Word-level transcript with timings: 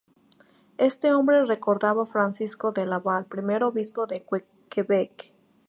Este 0.79 1.11
nombre 1.11 1.45
recordaba 1.45 2.07
Francisco 2.07 2.71
de 2.71 2.87
Laval, 2.87 3.27
primero 3.27 3.67
obispo 3.67 4.07
de 4.07 4.25
Quebec. 4.67 5.31